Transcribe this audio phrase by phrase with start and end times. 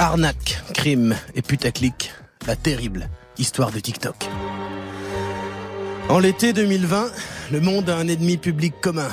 [0.00, 2.14] Arnaque, crime et putaclic,
[2.46, 4.16] la terrible histoire de TikTok.
[6.08, 7.10] En l'été 2020,
[7.52, 9.10] le monde a un ennemi public commun,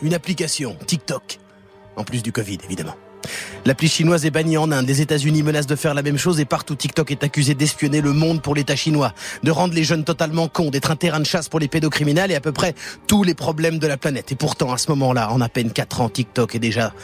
[0.00, 1.38] une application, TikTok,
[1.96, 2.94] en plus du Covid évidemment.
[3.66, 4.88] L'appli chinoise est bannie en Inde.
[4.88, 8.14] Les États-Unis menacent de faire la même chose et partout TikTok est accusé d'espionner le
[8.14, 9.12] monde pour l'État chinois,
[9.42, 12.36] de rendre les jeunes totalement cons, d'être un terrain de chasse pour les pédocriminels et
[12.36, 12.74] à peu près
[13.06, 14.32] tous les problèmes de la planète.
[14.32, 16.94] Et pourtant, à ce moment-là, en à peine 4 ans, TikTok est déjà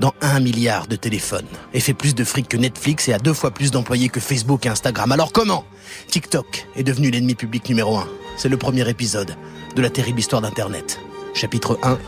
[0.00, 3.34] dans un milliard de téléphones et fait plus de fric que Netflix et a deux
[3.34, 5.12] fois plus d'employés que Facebook et Instagram.
[5.12, 5.64] Alors comment
[6.08, 8.08] TikTok est devenu l'ennemi public numéro un?
[8.36, 9.36] C'est le premier épisode
[9.74, 11.00] de la terrible histoire d'Internet.
[11.34, 11.98] Chapitre 1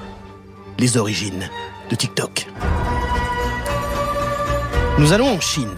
[0.79, 1.49] Les origines
[1.91, 2.47] de TikTok.
[4.99, 5.75] Nous allons en Chine.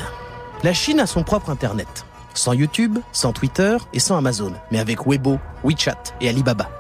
[0.63, 2.05] La Chine a son propre Internet.
[2.35, 6.71] Sans YouTube, sans Twitter et sans Amazon, mais avec Weibo, WeChat et Alibaba.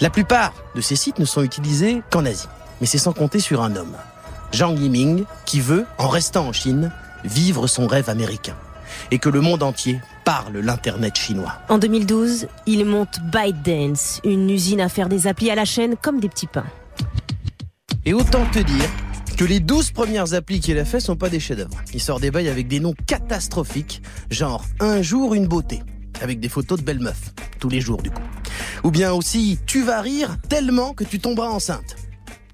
[0.00, 2.48] La plupart de ces sites ne sont utilisés qu'en Asie.
[2.80, 3.96] Mais c'est sans compter sur un homme,
[4.52, 6.92] Zhang Yiming, qui veut, en restant en Chine,
[7.24, 8.56] vivre son rêve américain.
[9.10, 11.58] Et que le monde entier parle l'Internet chinois.
[11.68, 16.20] En 2012, il monte ByteDance, une usine à faire des applis à la chaîne comme
[16.20, 16.66] des petits pains.
[18.04, 18.88] Et autant te dire
[19.36, 21.76] que les 12 premières applis qu'il a fait sont pas des chefs-d'œuvre.
[21.92, 24.00] Il sort des bails avec des noms catastrophiques,
[24.30, 25.82] genre un jour une beauté,
[26.22, 28.22] avec des photos de belles meufs, tous les jours du coup.
[28.84, 31.96] Ou bien aussi tu vas rire tellement que tu tomberas enceinte.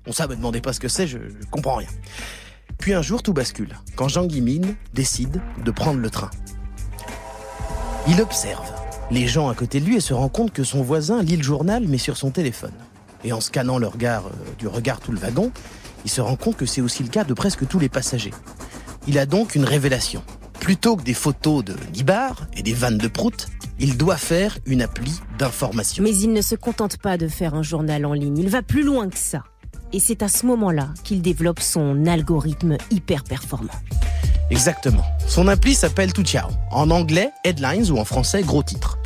[0.05, 1.19] Bon ça me demandez pas ce que c'est, je,
[1.51, 1.89] comprends rien.
[2.79, 6.31] Puis un jour tout bascule, quand Jean Guimine décide de prendre le train.
[8.09, 8.69] Il observe
[9.13, 11.43] les gens à côté de lui et se rend compte que son voisin lit le
[11.43, 12.73] journal mais sur son téléphone.
[13.25, 15.53] Et en scannant le regard, euh, du regard tout le wagon,
[16.05, 18.35] il se rend compte que c'est aussi le cas de presque tous les passagers.
[19.07, 20.25] Il a donc une révélation.
[20.59, 24.83] Plutôt que des photos de Nibar et des vannes de prout, il doit faire une
[24.83, 26.03] appli d'information.
[26.03, 28.83] Mais il ne se contente pas de faire un journal en ligne, il va plus
[28.83, 29.45] loin que ça.
[29.95, 33.73] Et c'est à ce moment-là qu'il développe son algorithme hyper performant.
[34.51, 35.05] Exactement.
[35.27, 36.49] Son appli s'appelle Toutiao.
[36.71, 38.99] En anglais, Headlines ou en français, Gros titre.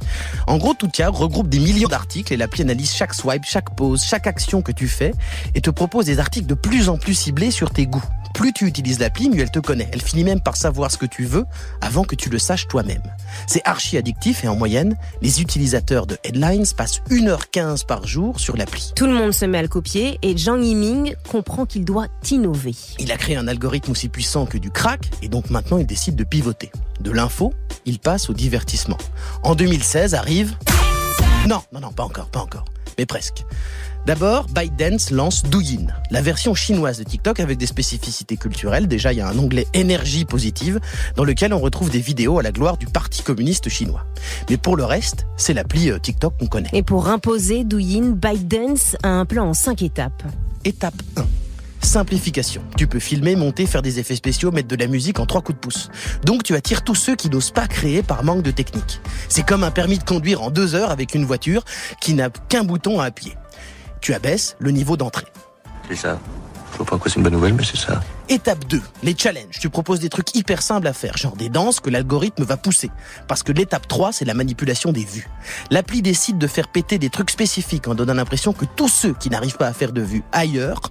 [0.46, 4.26] En gros, Toutiao regroupe des millions d'articles et l'appli analyse chaque swipe, chaque pause, chaque
[4.26, 5.12] action que tu fais
[5.54, 8.04] et te propose des articles de plus en plus ciblés sur tes goûts.
[8.36, 9.88] Plus tu utilises l'appli, mieux elle te connaît.
[9.92, 11.46] Elle finit même par savoir ce que tu veux
[11.80, 13.02] avant que tu le saches toi-même.
[13.46, 18.54] C'est archi addictif et en moyenne, les utilisateurs de Headlines passent 1h15 par jour sur
[18.58, 18.92] l'appli.
[18.94, 22.74] Tout le monde se met à le copier et Zhang Yiming comprend qu'il doit innover.
[22.98, 26.14] Il a créé un algorithme aussi puissant que du crack et donc maintenant il décide
[26.14, 26.70] de pivoter.
[27.00, 27.54] De l'info,
[27.86, 28.98] il passe au divertissement.
[29.44, 30.56] En 2016 arrive...
[31.46, 32.64] Non, non, non, pas encore, pas encore,
[32.98, 33.44] mais presque.
[34.04, 38.88] D'abord, ByteDance lance Douyin, la version chinoise de TikTok avec des spécificités culturelles.
[38.88, 40.80] Déjà, il y a un onglet énergie positive
[41.14, 44.04] dans lequel on retrouve des vidéos à la gloire du Parti communiste chinois.
[44.50, 46.70] Mais pour le reste, c'est l'appli euh, TikTok qu'on connaît.
[46.72, 50.24] Et pour imposer Douyin, ByteDance a un plan en cinq étapes.
[50.64, 51.22] Étape 1.
[51.86, 52.62] Simplification.
[52.76, 55.54] Tu peux filmer, monter, faire des effets spéciaux, mettre de la musique en trois coups
[55.54, 55.88] de pouce.
[56.24, 59.00] Donc tu attires tous ceux qui n'osent pas créer par manque de technique.
[59.28, 61.64] C'est comme un permis de conduire en deux heures avec une voiture
[62.00, 63.36] qui n'a qu'un bouton à appuyer.
[64.00, 65.28] Tu abaisses le niveau d'entrée.
[65.88, 66.18] C'est ça.
[66.72, 68.02] Je vois pas quoi c'est une bonne nouvelle, mais c'est ça.
[68.28, 69.60] Étape 2, les challenges.
[69.60, 72.90] Tu proposes des trucs hyper simples à faire, genre des danses que l'algorithme va pousser.
[73.28, 75.28] Parce que l'étape 3, c'est la manipulation des vues.
[75.70, 79.30] L'appli décide de faire péter des trucs spécifiques en donnant l'impression que tous ceux qui
[79.30, 80.90] n'arrivent pas à faire de vues ailleurs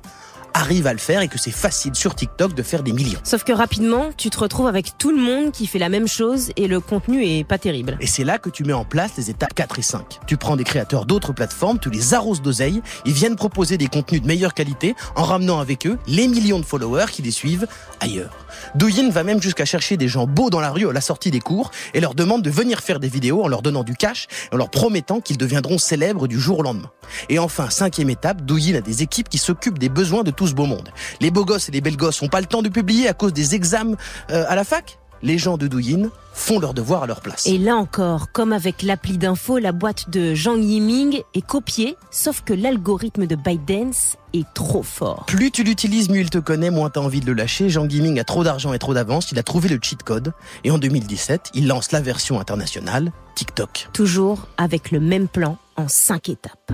[0.56, 3.20] arrivent à le faire et que c'est facile sur TikTok de faire des millions.
[3.24, 6.52] Sauf que rapidement, tu te retrouves avec tout le monde qui fait la même chose
[6.56, 7.98] et le contenu est pas terrible.
[8.00, 10.20] Et c'est là que tu mets en place les étapes 4 et 5.
[10.28, 14.22] Tu prends des créateurs d'autres plateformes, tu les arroses d'oseille, ils viennent proposer des contenus
[14.22, 17.68] de meilleure qualité en ramenant avec eux les millions de followers qui les suivent
[18.00, 18.32] ailleurs.
[18.76, 21.42] Douyin va même jusqu'à chercher des gens beaux dans la rue à la sortie des
[21.42, 24.56] cours et leur demande de venir faire des vidéos en leur donnant du cash et
[24.56, 26.92] en leur promettant qu'ils deviendront célèbres du jour au lendemain.
[27.28, 30.56] Et enfin, cinquième étape, Douyin a des équipes qui s'occupent des besoins de tout ce
[30.56, 30.90] beau monde.
[31.22, 33.34] Les beaux gosses et les belles gosses n'ont pas le temps de publier à cause
[33.34, 33.96] des examens
[34.30, 35.00] euh, à la fac?
[35.24, 37.48] Les gens de Douyin font leur devoir à leur place.
[37.48, 42.44] Et là encore, comme avec l'appli d'info, la boîte de Zhang Yiming est copiée, sauf
[42.44, 45.26] que l'algorithme de ByteDance est trop fort.
[45.26, 47.68] Plus tu l'utilises, mieux il te connaît, moins t'as envie de le lâcher.
[47.68, 50.32] Zhang Yiming a trop d'argent et trop d'avance, il a trouvé le cheat code.
[50.64, 53.90] Et en 2017, il lance la version internationale, TikTok.
[53.94, 56.72] Toujours avec le même plan en cinq étapes.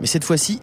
[0.00, 0.60] Mais cette fois-ci,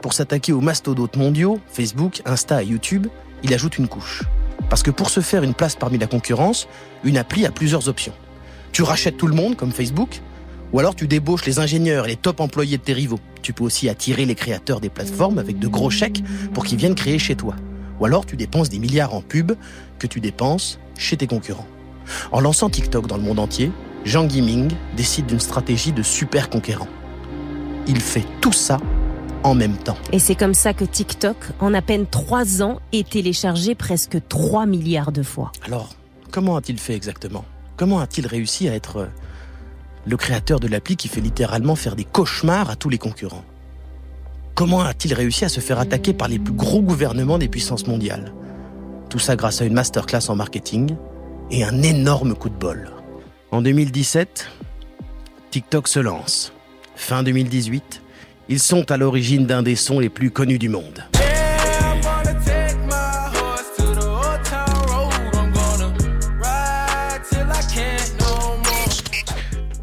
[0.00, 3.06] pour s'attaquer aux mastodontes mondiaux, Facebook, Insta et YouTube,
[3.42, 4.22] il ajoute une couche.
[4.68, 6.68] Parce que pour se faire une place parmi la concurrence,
[7.04, 8.12] une appli a plusieurs options.
[8.72, 10.20] Tu rachètes tout le monde, comme Facebook,
[10.72, 13.18] ou alors tu débauches les ingénieurs et les top employés de tes rivaux.
[13.42, 16.22] Tu peux aussi attirer les créateurs des plateformes avec de gros chèques
[16.54, 17.56] pour qu'ils viennent créer chez toi.
[17.98, 19.52] Ou alors tu dépenses des milliards en pub
[19.98, 21.66] que tu dépenses chez tes concurrents.
[22.32, 23.72] En lançant TikTok dans le monde entier,
[24.04, 26.88] Jean Guiming décide d'une stratégie de super conquérant.
[27.86, 28.78] Il fait tout ça
[29.42, 29.96] en même temps.
[30.12, 34.66] Et c'est comme ça que TikTok, en à peine 3 ans, est téléchargé presque 3
[34.66, 35.52] milliards de fois.
[35.64, 35.90] Alors,
[36.30, 37.44] comment a-t-il fait exactement?
[37.76, 39.06] Comment a-t-il réussi à être euh,
[40.06, 43.44] le créateur de l'appli qui fait littéralement faire des cauchemars à tous les concurrents?
[44.54, 48.34] Comment a-t-il réussi à se faire attaquer par les plus gros gouvernements des puissances mondiales?
[49.08, 50.96] Tout ça grâce à une masterclass en marketing
[51.50, 52.90] et un énorme coup de bol.
[53.50, 54.48] En 2017,
[55.50, 56.52] TikTok se lance.
[56.94, 58.02] Fin 2018,
[58.50, 61.04] ils sont à l'origine d'un des sons les plus connus du monde.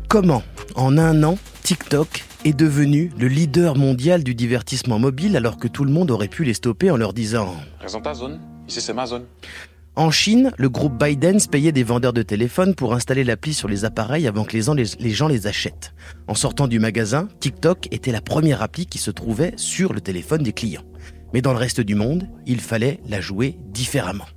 [0.09, 0.43] Comment,
[0.75, 5.85] en un an, TikTok est devenu le leader mondial du divertissement mobile alors que tout
[5.85, 7.55] le monde aurait pu les stopper en leur disant
[8.03, 9.23] ta zone, ici c'est ma zone.
[9.97, 13.83] En Chine, le groupe Biden payait des vendeurs de téléphones pour installer l'appli sur les
[13.83, 15.95] appareils avant que les gens les, achètent.
[16.27, 20.44] En sortant du magasin, TikTok était la première appli qui se trouvait sur le téléphone
[20.44, 20.83] des clients.
[21.33, 24.27] Mais dans le reste du monde, il fallait la jouer différemment.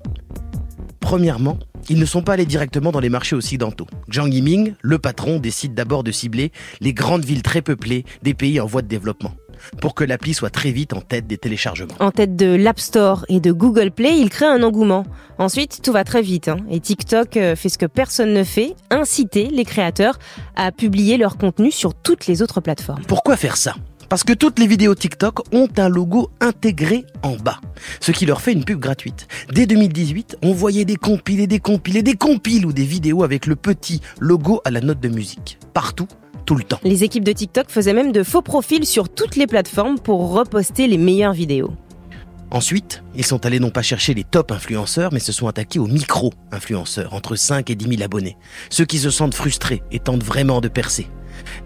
[0.98, 1.58] Premièrement,
[1.90, 3.86] ils ne sont pas allés directement dans les marchés occidentaux.
[4.10, 8.60] Zhang Yiming, le patron, décide d'abord de cibler les grandes villes très peuplées des pays
[8.60, 9.34] en voie de développement
[9.80, 11.94] pour que l'appli soit très vite en tête des téléchargements.
[12.00, 15.04] En tête de l'App Store et de Google Play, il crée un engouement.
[15.38, 16.48] Ensuite, tout va très vite.
[16.48, 16.58] Hein.
[16.70, 20.18] Et TikTok euh, fait ce que personne ne fait, inciter les créateurs
[20.56, 23.02] à publier leur contenu sur toutes les autres plateformes.
[23.06, 23.74] Pourquoi faire ça?
[24.10, 27.60] Parce que toutes les vidéos TikTok ont un logo intégré en bas,
[28.00, 29.28] ce qui leur fait une pub gratuite.
[29.52, 33.22] Dès 2018, on voyait des compiles et des compiles et des compiles ou des vidéos
[33.22, 35.60] avec le petit logo à la note de musique.
[35.74, 36.08] Partout,
[36.50, 36.80] tout le temps.
[36.82, 40.88] Les équipes de TikTok faisaient même de faux profils sur toutes les plateformes pour reposter
[40.88, 41.70] les meilleures vidéos.
[42.50, 45.86] Ensuite, ils sont allés non pas chercher les top influenceurs, mais se sont attaqués aux
[45.86, 48.36] micro-influenceurs, entre 5 et 10 000 abonnés.
[48.68, 51.06] Ceux qui se sentent frustrés et tentent vraiment de percer.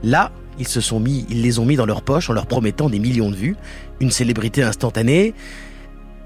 [0.02, 2.90] Là, ils se sont mis, ils les ont mis dans leur poche en leur promettant
[2.90, 3.56] des millions de vues,
[4.00, 5.32] une célébrité instantanée,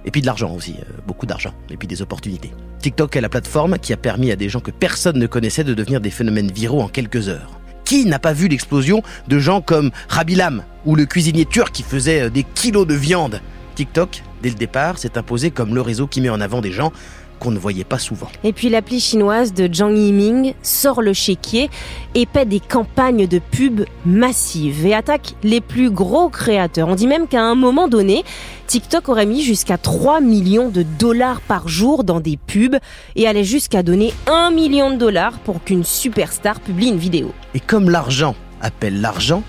[0.05, 2.51] et puis de l'argent aussi, euh, beaucoup d'argent, et puis des opportunités.
[2.81, 5.75] TikTok est la plateforme qui a permis à des gens que personne ne connaissait de
[5.75, 7.58] devenir des phénomènes viraux en quelques heures.
[7.89, 12.25] Qui n'a pas vu l'explosion de gens comme Rabilam ou le cuisinier turc qui faisait
[12.25, 13.41] euh, des kilos de viande?
[13.77, 16.93] TikTok, dès le départ, s'est imposé comme le réseau qui met en avant des gens
[17.39, 18.29] qu'on ne voyait pas souvent.
[18.45, 21.71] Et puis l'appli chinoise de Zhang Yiming sort le chéquier
[22.15, 26.89] et paie des campagnes de pub massives et attaque les plus gros créateurs.
[26.89, 28.25] On dit même qu'à un moment donné,
[28.67, 32.77] TikTok aurait mis jusqu'à 3 millions de dollars par jour dans des pubs
[33.17, 37.33] et allait jusqu'à donner 1 million de dollars pour qu'une superstar publie une vidéo.
[37.55, 39.43] Et comme l'argent appelle l'argent,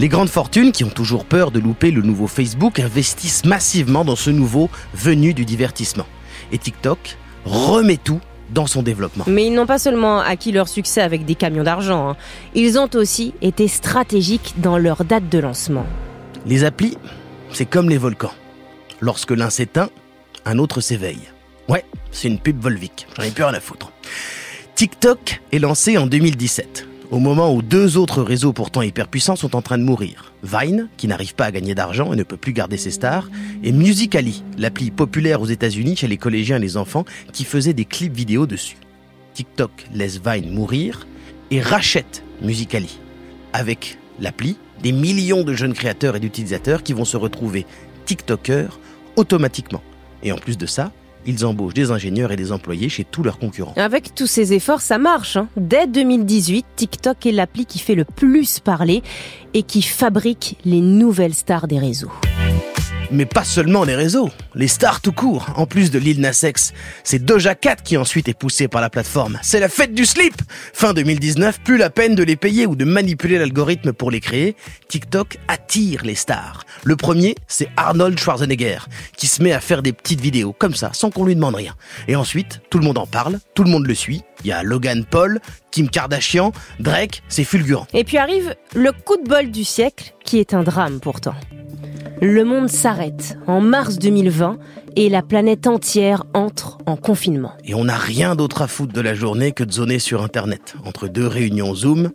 [0.00, 4.14] les grandes fortunes, qui ont toujours peur de louper le nouveau Facebook, investissent massivement dans
[4.14, 6.06] ce nouveau venu du divertissement.
[6.52, 7.18] Et TikTok
[7.48, 9.24] remet tout dans son développement.
[9.26, 12.16] Mais ils n'ont pas seulement acquis leur succès avec des camions d'argent, hein.
[12.54, 15.86] ils ont aussi été stratégiques dans leur date de lancement.
[16.46, 16.96] Les applis,
[17.52, 18.32] c'est comme les volcans.
[19.00, 19.90] Lorsque l'un s'éteint,
[20.44, 21.28] un autre s'éveille.
[21.68, 23.92] Ouais, c'est une pub Volvic, j'en ai plus rien à foutre.
[24.74, 29.56] TikTok est lancé en 2017 au moment où deux autres réseaux pourtant hyper puissants sont
[29.56, 30.32] en train de mourir.
[30.42, 33.28] Vine, qui n'arrive pas à gagner d'argent et ne peut plus garder ses stars,
[33.62, 37.84] et Musically, l'appli populaire aux États-Unis chez les collégiens et les enfants qui faisaient des
[37.84, 38.76] clips vidéo dessus.
[39.34, 41.06] TikTok laisse Vine mourir
[41.50, 42.98] et rachète Musically.
[43.52, 47.66] Avec l'appli, des millions de jeunes créateurs et d'utilisateurs qui vont se retrouver
[48.04, 48.78] TikTokers
[49.16, 49.82] automatiquement.
[50.22, 50.92] Et en plus de ça,
[51.28, 53.74] ils embauchent des ingénieurs et des employés chez tous leurs concurrents.
[53.76, 55.36] Avec tous ces efforts, ça marche.
[55.36, 55.48] Hein.
[55.56, 59.02] Dès 2018, TikTok est l'appli qui fait le plus parler
[59.52, 62.10] et qui fabrique les nouvelles stars des réseaux.
[63.10, 65.46] Mais pas seulement les réseaux, les stars tout court.
[65.56, 66.74] En plus de Lil Nas X,
[67.04, 69.38] c'est Doja Cat qui ensuite est poussé par la plateforme.
[69.42, 70.34] C'est la fête du slip
[70.74, 74.56] Fin 2019, plus la peine de les payer ou de manipuler l'algorithme pour les créer.
[74.88, 76.64] TikTok attire les stars.
[76.84, 78.78] Le premier, c'est Arnold Schwarzenegger,
[79.16, 81.74] qui se met à faire des petites vidéos comme ça, sans qu'on lui demande rien.
[82.08, 84.22] Et ensuite, tout le monde en parle, tout le monde le suit.
[84.44, 87.86] Il y a Logan Paul, Kim Kardashian, Drake, c'est fulgurant.
[87.94, 91.34] Et puis arrive le coup de bol du siècle, qui est un drame pourtant.
[92.20, 93.38] Le monde s'arrête.
[93.46, 94.58] En mars 2020
[94.96, 97.52] et la planète entière entre en confinement.
[97.64, 100.74] Et on n'a rien d'autre à foutre de la journée que de zoner sur Internet,
[100.84, 102.10] entre deux réunions Zoom,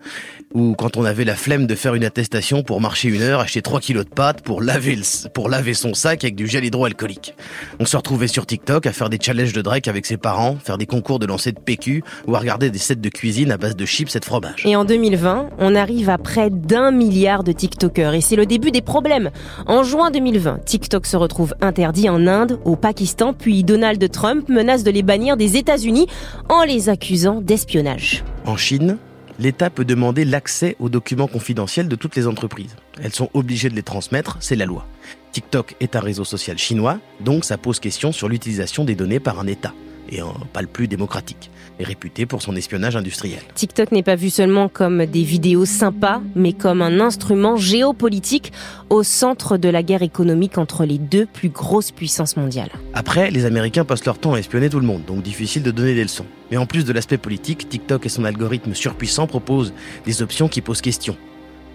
[0.53, 3.61] ou quand on avait la flemme de faire une attestation pour marcher une heure, acheter
[3.61, 4.99] 3 kilos de pâtes pour laver,
[5.33, 7.35] pour laver son sac avec du gel hydroalcoolique.
[7.79, 10.77] On se retrouvait sur TikTok à faire des challenges de Drake avec ses parents, faire
[10.77, 13.75] des concours de lancer de PQ, ou à regarder des sets de cuisine à base
[13.75, 14.65] de chips et de fromage.
[14.65, 18.71] Et en 2020, on arrive à près d'un milliard de TikTokers, et c'est le début
[18.71, 19.31] des problèmes.
[19.65, 24.83] En juin 2020, TikTok se retrouve interdit en Inde, au Pakistan, puis Donald Trump menace
[24.83, 26.07] de les bannir des États-Unis
[26.49, 28.23] en les accusant d'espionnage.
[28.45, 28.97] En Chine,
[29.39, 32.75] l'État peut demander l'accès aux documents confidentiels de toutes les entreprises.
[33.01, 34.85] Elles sont obligées de les transmettre, c'est la loi.
[35.31, 39.39] TikTok est un réseau social chinois, donc ça pose question sur l'utilisation des données par
[39.39, 39.73] un État.
[40.11, 40.19] Et
[40.51, 43.39] pas le plus démocratique, et réputé pour son espionnage industriel.
[43.55, 48.51] TikTok n'est pas vu seulement comme des vidéos sympas, mais comme un instrument géopolitique
[48.89, 52.69] au centre de la guerre économique entre les deux plus grosses puissances mondiales.
[52.93, 55.95] Après, les Américains passent leur temps à espionner tout le monde, donc difficile de donner
[55.95, 56.25] des leçons.
[56.51, 59.73] Mais en plus de l'aspect politique, TikTok et son algorithme surpuissant proposent
[60.05, 61.17] des options qui posent question.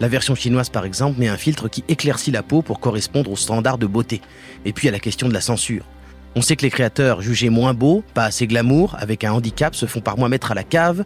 [0.01, 3.37] La version chinoise, par exemple, met un filtre qui éclaircit la peau pour correspondre aux
[3.37, 4.21] standards de beauté.
[4.65, 5.85] Et puis à la question de la censure.
[6.37, 9.87] On sait que les créateurs jugés moins beaux, pas assez glamour, avec un handicap, se
[9.87, 11.05] font par mois mettre à la cave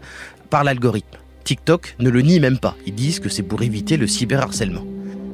[0.50, 1.19] par l'algorithme.
[1.45, 2.76] TikTok ne le nie même pas.
[2.87, 4.85] Ils disent que c'est pour éviter le cyberharcèlement.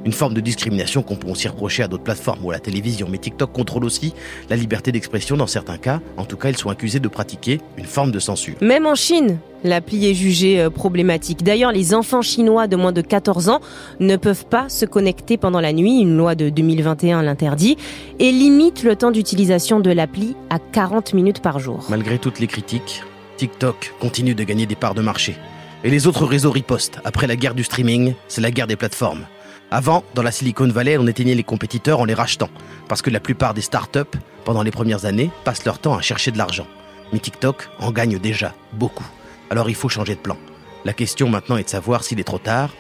[0.09, 3.09] Une forme de discrimination qu'on peut aussi reprocher à d'autres plateformes ou à la télévision,
[3.11, 4.15] mais TikTok contrôle aussi
[4.49, 6.01] la liberté d'expression dans certains cas.
[6.17, 8.55] En tout cas, ils sont accusés de pratiquer une forme de censure.
[8.63, 11.43] Même en Chine, l'appli est jugée euh, problématique.
[11.43, 13.61] D'ailleurs, les enfants chinois de moins de 14 ans
[14.01, 17.77] ne peuvent pas se connecter pendant la nuit, une loi de 2021 l'interdit,
[18.19, 21.85] et limite le temps d'utilisation de l'appli à 40 minutes par jour.
[21.91, 23.03] Malgré toutes les critiques,
[23.37, 25.37] TikTok continue de gagner des parts de marché.
[25.85, 26.99] Et les autres réseaux ripostent.
[27.05, 29.27] Après la guerre du streaming, c'est la guerre des plateformes.
[29.71, 32.49] Avant, dans la Silicon Valley, on éteignait les compétiteurs en les rachetant,
[32.89, 36.31] parce que la plupart des startups, pendant les premières années, passent leur temps à chercher
[36.31, 36.67] de l'argent.
[37.13, 39.07] Mais TikTok en gagne déjà beaucoup.
[39.51, 40.39] Alors il faut changer de plan.
[40.87, 42.71] La question maintenant est de savoir s'il est trop tard,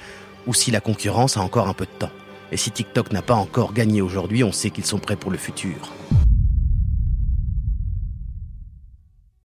[0.46, 2.12] ou si la concurrence a encore un peu de temps.
[2.52, 5.36] Et si TikTok n'a pas encore gagné aujourd'hui, on sait qu'ils sont prêts pour le
[5.36, 5.92] futur.